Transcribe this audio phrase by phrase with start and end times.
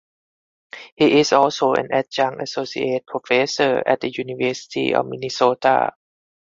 [0.95, 5.93] He is also an Adjunct Associate Professor at the University of Minnesota.